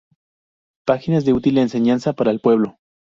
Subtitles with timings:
[0.83, 2.79] Páginas de útil enseñanza para el pueblo.